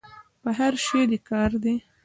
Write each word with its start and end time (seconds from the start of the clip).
په 0.41 0.49
هر 0.57 0.73
شي 0.85 1.01
دي 1.09 1.19
کار 1.29 1.51
دی. 1.63 1.75